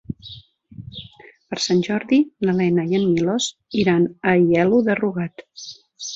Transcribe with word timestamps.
Per 1.53 1.59
Sant 1.65 1.83
Jordi 1.87 2.19
na 2.47 2.57
Lena 2.61 2.87
i 2.95 2.99
en 3.01 3.07
Milos 3.11 3.51
iran 3.83 4.09
a 4.17 4.35
Aielo 4.35 4.83
de 4.91 4.99
Rugat. 5.05 5.49